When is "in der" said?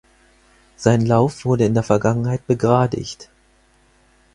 1.65-1.83